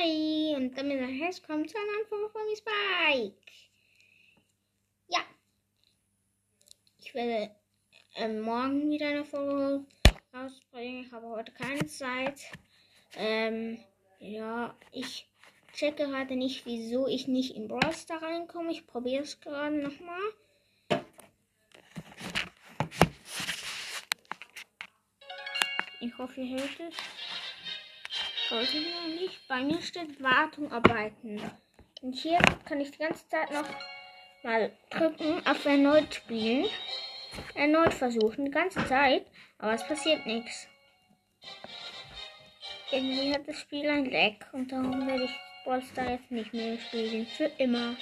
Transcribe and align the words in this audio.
Hi 0.00 0.54
und 0.54 0.76
damit 0.76 1.00
ein 1.00 1.08
herzlich 1.08 1.48
willkommen 1.48 1.66
zu 1.66 1.76
einer 1.76 2.06
Folge 2.08 2.28
von 2.30 2.42
Spike. 2.54 3.34
Ja, 5.08 5.20
ich 7.00 7.14
werde 7.14 7.50
ähm, 8.14 8.40
morgen 8.40 8.90
wieder 8.90 9.08
eine 9.08 9.24
Folge 9.24 9.84
rausbringen. 10.32 11.04
Ich 11.04 11.12
habe 11.12 11.28
heute 11.28 11.50
keine 11.52 11.84
Zeit. 11.86 12.38
Ähm, 13.16 13.78
ja, 14.20 14.76
ich 14.92 15.26
checke 15.72 16.06
gerade 16.06 16.36
nicht, 16.36 16.64
wieso 16.64 17.08
ich 17.08 17.26
nicht 17.26 17.56
in 17.56 17.66
Brawl 17.66 17.92
Star 17.92 18.22
reinkomme. 18.22 18.70
Ich 18.70 18.86
probiere 18.86 19.24
es 19.24 19.40
gerade 19.40 19.76
nochmal. 19.78 20.20
Ich 26.00 26.16
hoffe, 26.18 26.40
ihr 26.40 26.60
hört 26.60 26.80
es. 26.88 26.94
Sollte 28.48 28.78
ihr 28.78 29.20
nicht. 29.20 29.46
Bei 29.46 29.62
mir 29.62 29.80
steht 29.82 30.22
Wartung 30.22 30.72
arbeiten. 30.72 31.40
Und 32.00 32.14
hier 32.14 32.38
kann 32.64 32.80
ich 32.80 32.90
die 32.92 32.98
ganze 32.98 33.28
Zeit 33.28 33.50
noch 33.52 33.68
mal 34.42 34.72
drücken 34.90 35.46
auf 35.46 35.64
erneut 35.66 36.14
spielen. 36.14 36.66
Erneut 37.54 37.92
versuchen, 37.92 38.46
die 38.46 38.50
ganze 38.50 38.86
Zeit. 38.86 39.26
Aber 39.58 39.72
es 39.72 39.86
passiert 39.86 40.24
nichts. 40.24 40.68
Irgendwie 42.90 43.34
hat 43.34 43.46
das 43.46 43.60
Spiel 43.60 43.86
ein 43.86 44.06
Leck 44.06 44.46
und 44.52 44.72
darum 44.72 45.06
werde 45.06 45.24
ich 45.24 45.34
Brawl 45.64 45.82
Star 45.82 46.12
jetzt 46.12 46.30
nicht 46.30 46.54
mehr 46.54 46.78
spielen. 46.78 47.26
Für 47.26 47.50
immer. 47.58 47.96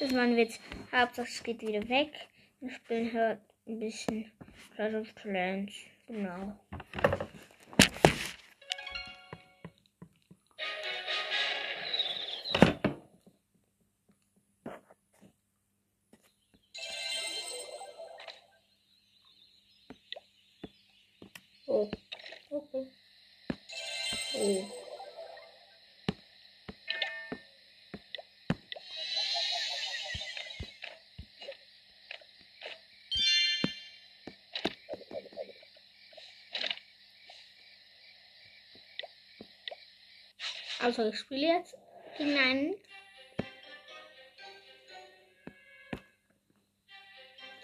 Das 0.00 0.12
war 0.12 0.22
ein 0.22 0.36
Witz. 0.36 0.58
Hauptsache 0.90 1.28
es 1.28 1.42
geht 1.44 1.62
wieder 1.62 1.88
weg. 1.88 2.10
Wir 2.60 2.70
spielen 2.70 3.12
halt 3.12 3.38
ein 3.68 3.78
bisschen 3.78 4.32
Clash 4.74 4.94
of 4.94 5.14
Clans. 5.14 5.72
Genau. 6.08 6.58
Oh, 21.76 21.90
okay. 22.52 22.86
Oh. 24.36 24.64
Also 40.78 41.08
ich 41.08 41.18
spiele 41.18 41.48
jetzt 41.48 41.74
gegen 42.16 42.38
einen. 42.38 42.76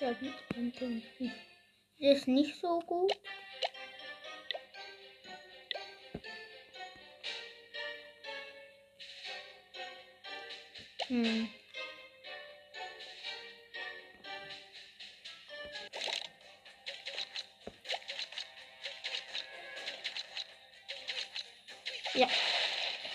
Der 0.00 0.16
ist 2.12 2.26
nicht 2.26 2.60
so 2.60 2.80
gut. 2.80 3.12
Hm. 11.10 11.48
Ja, 22.14 22.28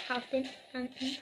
auf 0.10 0.30
den 0.30 0.50
Anten. 0.74 1.18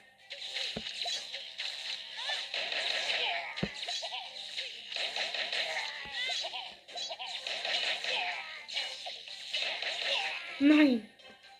Nein, 10.59 11.07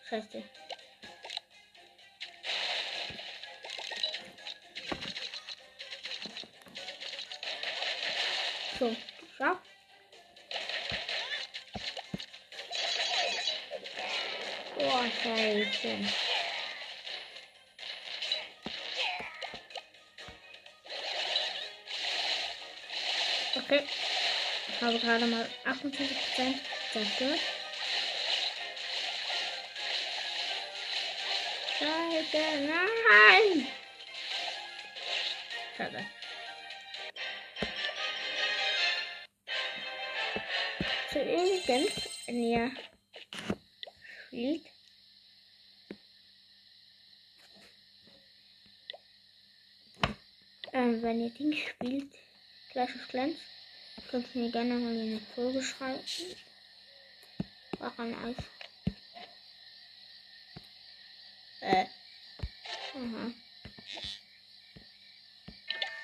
scheiße. 0.09 0.43
So, 8.83 8.89
geschafft. 8.89 9.61
Boah, 14.75 15.05
scheiße. 15.23 15.97
Okay. 23.55 23.87
Ich 24.67 24.81
habe 24.81 24.99
gerade 24.99 25.25
mal 25.27 25.49
28% 25.63 26.59
zerstört. 26.91 27.39
Scheiße, 31.79 32.67
nein! 32.67 33.67
Schade. 35.77 36.05
Übrigens, 41.33 42.09
wenn 42.27 42.43
ihr 42.43 42.71
spielt, 44.27 44.65
ähm, 50.73 51.01
wenn 51.01 51.21
ihr 51.21 51.29
Ding 51.31 51.53
spielt, 51.53 52.13
Clash 52.69 52.95
of 52.95 53.07
Clans, 53.07 53.37
könnt 54.09 54.27
ihr 54.35 54.41
mir 54.41 54.51
gerne 54.51 54.75
mal 54.75 54.99
eine 54.99 55.19
Folge 55.35 55.61
schreiben. 55.61 56.03
War 57.79 57.99
ein 57.99 58.15
Eis. 58.15 58.35
Äh. 61.61 61.85
Aha. 62.95 63.31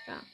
Stark. 0.03 0.25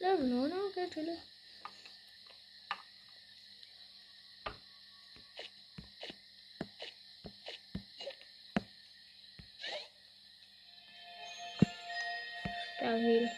Level, 0.00 0.52
natürlich. 0.98 1.18
Stabil. 12.78 13.30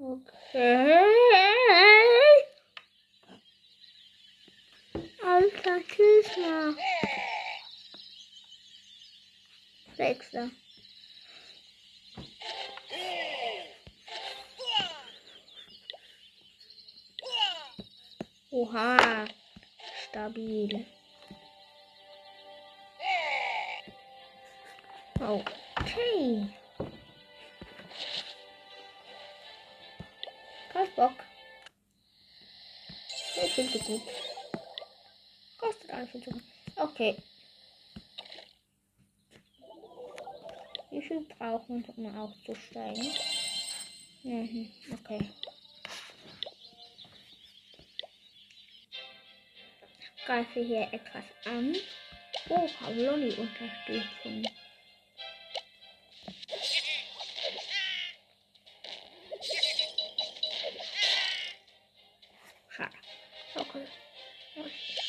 Okay. 0.00 1.07
Sechster. 9.96 10.50
Oha. 18.50 19.26
Stabil. 20.08 20.86
Okay. 25.20 26.48
Kein 30.72 30.94
Bock. 30.94 31.12
Ich 33.42 33.54
finde 33.54 33.78
so 33.78 33.84
gut. 33.84 34.27
Kostet 35.58 35.90
zu 36.12 36.20
gut. 36.20 36.42
Okay. 36.76 37.16
Wie 40.90 41.02
viel 41.02 41.20
brauchen 41.20 41.84
wir, 41.86 41.98
um 41.98 42.16
aufzusteigen? 42.16 43.12
Mhm, 44.22 44.70
okay. 44.92 45.30
Greife 50.26 50.60
hier 50.60 50.88
etwas 50.92 51.24
an. 51.44 51.76
Oh, 52.48 52.68
Lolli-Unterstützung. 52.94 54.44
Schade. 62.70 62.94
Okay. 63.56 63.86
down. 64.58 65.07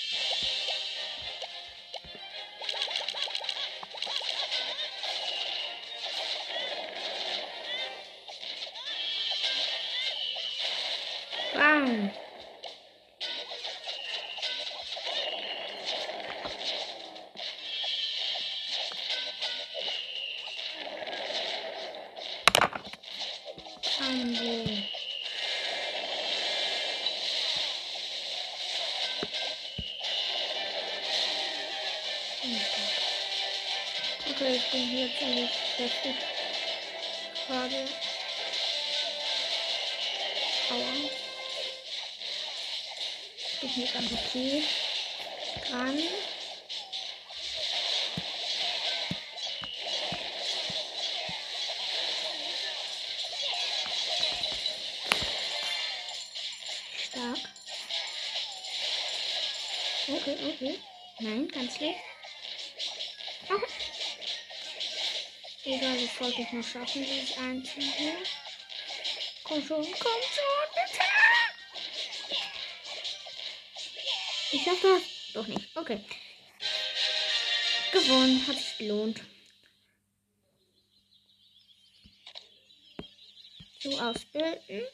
Okay, 32.41 32.55
ich 34.55 34.71
bin 34.71 34.81
hier 34.81 35.09
ziemlich 35.19 35.51
heftig. 35.75 36.15
Gerade. 37.45 37.85
Aua. 40.69 41.09
Ich 43.61 43.75
bin 43.75 43.91
ganz 43.91 44.13
okay. 44.13 44.63
Dran. 45.69 46.01
Stark. 57.09 57.39
Okay, 60.07 60.37
okay. 60.53 60.79
Nein, 61.19 61.49
ganz 61.49 61.75
schlecht. 61.75 62.08
Oh. 63.51 63.61
Egal, 65.65 66.01
das 66.01 66.21
wollte 66.21 66.41
ich 66.41 66.51
noch 66.51 66.63
schaffen, 66.63 67.05
dieses 67.05 67.37
Einzelne 67.37 67.91
hier. 67.97 68.17
Komm 69.43 69.65
schon, 69.65 69.83
komm 69.83 70.21
schon, 70.21 70.69
bitte! 70.73 71.03
Ich 74.51 74.63
schaff. 74.63 75.01
Doch 75.33 75.47
nicht. 75.47 75.75
Okay. 75.75 76.03
Gewonnen. 77.91 78.47
Hat 78.47 78.55
sich 78.57 78.77
gelohnt. 78.77 79.21
So 83.79 83.99
ausbilden. 83.99 84.87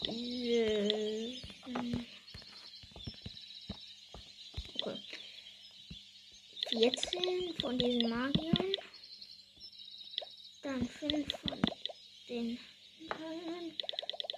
Okay. 0.00 1.42
14 6.78 7.54
von 7.58 7.78
diesen 7.78 8.10
Magiern. 8.10 8.72
Dann 10.62 10.86
5 10.86 11.26
von 11.40 11.62
den 12.28 12.58
Teilen. 13.08 13.72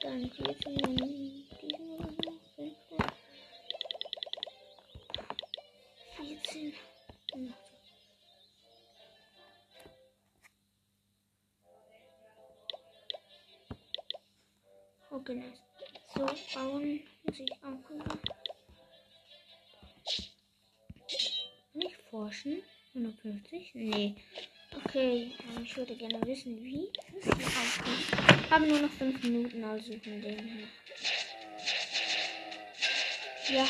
Dann 0.00 0.31
14 0.31 0.76
diesen 1.61 1.90
oder 1.96 2.12
so. 2.12 2.38
15. 2.55 2.99
14. 6.17 6.75
Hm. 7.35 7.55
Okay, 15.11 15.35
nice. 15.35 15.58
So, 16.14 16.26
bauen 16.55 17.00
muss 17.25 17.40
ich 17.40 17.52
auch 17.64 17.90
wieder. 17.90 18.48
Nicht 22.08 22.10
forschen? 22.10 22.62
150? 22.94 23.75
Nee. 23.75 24.14
Okay, 24.84 25.31
ich 25.62 25.76
würde 25.76 25.94
gerne 25.94 26.26
wissen, 26.26 26.62
wie 26.62 26.88
es 27.19 27.25
hier 27.25 27.34
aussieht. 27.34 28.50
Haben 28.50 28.69
nur 28.69 28.81
noch 28.81 28.93
5 28.93 29.22
Minuten, 29.25 29.62
also 29.64 29.93
von 29.93 30.22
dem 30.22 30.38
her. 30.38 30.69
Ja. 33.50 33.66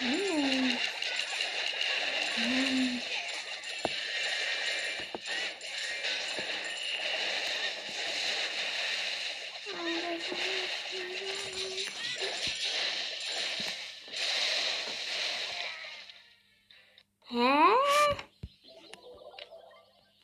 Hm. 0.00 0.78
Hm. 2.36 2.67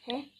Okay. 0.08 0.32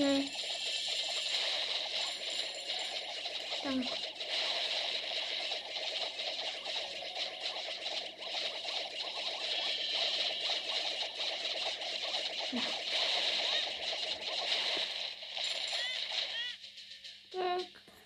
Danke. 0.00 0.30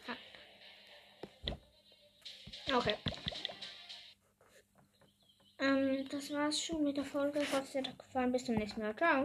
Ha. 0.07 0.17
Okay. 2.77 2.95
Ähm, 5.61 6.09
das 6.11 6.33
war's 6.33 6.61
schon 6.61 6.83
mit 6.83 6.97
der 6.97 7.05
Folge. 7.05 7.41
Ich 7.41 7.53
hoffe, 7.53 7.63
es 7.69 7.75
hat 7.77 7.87
euch 7.87 7.99
gefallen. 7.99 8.33
Bis 8.33 8.45
zum 8.45 8.57
nächsten 8.57 8.81
Mal. 8.81 8.97
Ciao. 8.97 9.23